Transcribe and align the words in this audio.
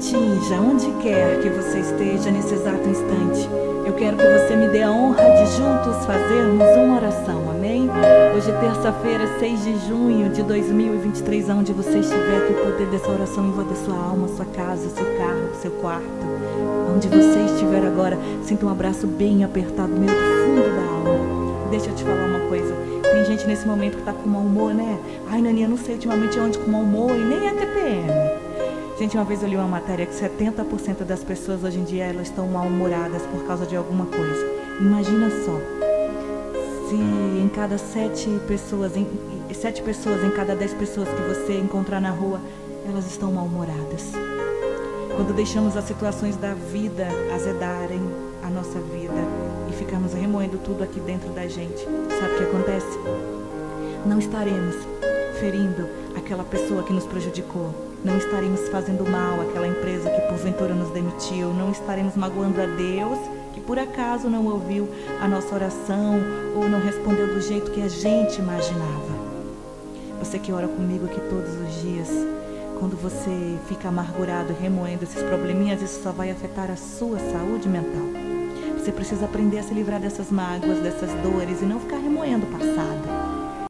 atinja 0.00 0.58
onde 0.58 0.90
quer 1.02 1.40
que 1.42 1.50
você 1.50 1.80
esteja 1.80 2.30
nesse 2.30 2.54
exato 2.54 2.88
instante. 2.88 3.48
Eu 3.84 3.92
quero 3.92 4.16
que 4.16 4.24
você 4.24 4.56
me 4.56 4.68
dê 4.68 4.82
a 4.82 4.90
honra 4.90 5.22
de 5.22 5.46
juntos 5.56 6.06
fazermos 6.06 6.64
uma 6.76 6.96
oração, 6.96 7.50
amém? 7.50 7.88
Hoje 8.34 8.50
é 8.50 8.54
terça-feira, 8.54 9.38
6 9.38 9.64
de 9.64 9.88
junho 9.88 10.30
de 10.30 10.42
2023, 10.42 11.50
onde 11.50 11.72
você 11.74 11.98
estiver, 11.98 12.46
que 12.46 12.52
o 12.54 12.64
poder 12.64 12.86
dessa 12.86 13.10
oração 13.10 13.48
invada 13.48 13.74
sua 13.74 13.96
alma, 13.96 14.28
sua 14.28 14.46
casa, 14.46 14.88
seu 14.88 15.04
carro, 15.18 15.50
seu 15.60 15.70
quarto. 15.72 16.04
Onde 16.94 17.08
você 17.08 17.40
estiver 17.52 17.84
agora, 17.86 18.18
sinta 18.42 18.64
um 18.64 18.70
abraço 18.70 19.06
bem 19.06 19.44
apertado, 19.44 19.92
meio 19.92 20.12
do 20.12 20.44
fundo 20.44 20.76
da 20.76 21.10
alma. 21.10 21.68
Deixa 21.70 21.90
eu 21.90 21.94
te 21.94 22.04
falar 22.04 22.26
uma 22.26 22.48
coisa. 22.48 22.99
Tem 23.10 23.24
gente 23.24 23.46
nesse 23.46 23.66
momento 23.66 23.96
que 23.96 24.02
tá 24.04 24.12
com 24.12 24.28
mau 24.28 24.42
humor, 24.42 24.72
né? 24.72 24.98
Ai, 25.28 25.42
Naninha, 25.42 25.68
não 25.68 25.76
sei 25.76 25.94
ultimamente 25.94 26.38
onde 26.38 26.58
com 26.58 26.70
mau 26.70 26.82
humor 26.82 27.10
e 27.10 27.18
nem 27.18 27.48
é 27.48 27.52
TPM. 27.52 28.40
Gente, 28.98 29.16
uma 29.16 29.24
vez 29.24 29.42
eu 29.42 29.48
li 29.48 29.56
uma 29.56 29.66
matéria 29.66 30.06
que 30.06 30.12
70% 30.12 31.04
das 31.04 31.24
pessoas 31.24 31.64
hoje 31.64 31.78
em 31.78 31.84
dia 31.84 32.04
elas 32.04 32.28
estão 32.28 32.46
mal-humoradas 32.46 33.22
por 33.22 33.46
causa 33.46 33.66
de 33.66 33.74
alguma 33.74 34.06
coisa. 34.06 34.46
Imagina 34.78 35.28
só. 35.30 35.58
Se 36.88 36.94
em 36.94 37.50
cada 37.54 37.78
sete 37.78 38.28
pessoas, 38.46 38.96
em, 38.96 39.06
sete 39.54 39.82
pessoas 39.82 40.22
em 40.22 40.30
cada 40.30 40.54
dez 40.54 40.72
pessoas 40.74 41.08
que 41.08 41.22
você 41.22 41.58
encontrar 41.58 42.00
na 42.00 42.10
rua, 42.10 42.40
elas 42.88 43.06
estão 43.06 43.32
mal-humoradas. 43.32 44.12
Quando 45.20 45.34
deixamos 45.34 45.76
as 45.76 45.84
situações 45.84 46.34
da 46.34 46.54
vida 46.54 47.06
azedarem 47.34 48.00
a 48.42 48.48
nossa 48.48 48.80
vida 48.80 49.12
e 49.68 49.72
ficamos 49.74 50.14
remoendo 50.14 50.56
tudo 50.56 50.82
aqui 50.82 50.98
dentro 50.98 51.28
da 51.34 51.46
gente, 51.46 51.84
sabe 52.18 52.32
o 52.32 52.38
que 52.38 52.44
acontece? 52.44 52.98
Não 54.06 54.18
estaremos 54.18 54.76
ferindo 55.38 55.86
aquela 56.16 56.42
pessoa 56.42 56.82
que 56.82 56.94
nos 56.94 57.04
prejudicou. 57.04 57.74
Não 58.02 58.16
estaremos 58.16 58.66
fazendo 58.70 59.06
mal 59.10 59.42
àquela 59.42 59.68
empresa 59.68 60.08
que 60.08 60.22
porventura 60.22 60.72
nos 60.72 60.88
demitiu. 60.88 61.52
Não 61.52 61.70
estaremos 61.70 62.16
magoando 62.16 62.58
a 62.62 62.64
Deus 62.64 63.18
que 63.52 63.60
por 63.60 63.78
acaso 63.78 64.26
não 64.30 64.46
ouviu 64.46 64.88
a 65.20 65.28
nossa 65.28 65.54
oração 65.54 66.18
ou 66.56 66.66
não 66.66 66.80
respondeu 66.80 67.26
do 67.26 67.42
jeito 67.42 67.70
que 67.72 67.82
a 67.82 67.88
gente 67.88 68.38
imaginava. 68.38 69.20
Você 70.18 70.38
que 70.38 70.50
ora 70.50 70.66
comigo 70.66 71.04
aqui 71.04 71.20
todos 71.28 71.50
os 71.60 71.82
dias, 71.82 72.08
quando 72.80 72.96
você 72.96 73.58
fica 73.68 73.88
amargurado 73.88 74.54
remoendo 74.54 75.04
esses 75.04 75.22
probleminhas, 75.22 75.82
isso 75.82 76.02
só 76.02 76.10
vai 76.12 76.30
afetar 76.30 76.70
a 76.70 76.76
sua 76.76 77.18
saúde 77.18 77.68
mental. 77.68 78.08
Você 78.78 78.90
precisa 78.90 79.26
aprender 79.26 79.58
a 79.58 79.62
se 79.62 79.74
livrar 79.74 80.00
dessas 80.00 80.30
mágoas, 80.30 80.78
dessas 80.78 81.10
dores 81.22 81.60
e 81.60 81.66
não 81.66 81.78
ficar 81.78 81.98
remoendo 81.98 82.46
o 82.46 82.50
passado. 82.50 83.39